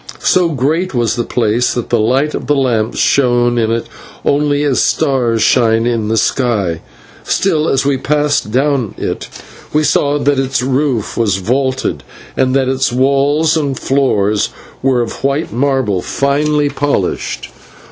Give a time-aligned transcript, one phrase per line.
[0.23, 3.85] So great was the place that the light of the lamps shone in it
[4.25, 6.81] only as stars shine in the sky,
[7.23, 9.29] still, as we passed down it,
[9.73, 12.03] we saw that its roof was vaulted,
[12.35, 14.33] and that its walls and floor
[14.81, 17.49] were of white marble finely polished.